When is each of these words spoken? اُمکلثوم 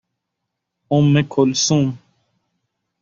اُمکلثوم 0.95 1.85